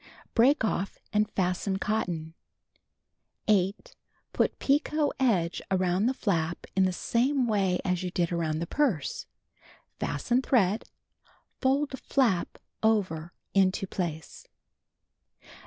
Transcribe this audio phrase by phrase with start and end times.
[0.33, 2.33] Break off and fasten cotton.
[3.47, 3.95] 8.
[4.33, 8.65] Put picot edge around the flap in the same way as you did around the
[8.65, 9.27] purse.
[9.99, 10.85] Fasten thread.
[11.59, 14.47] Fold flap over into place.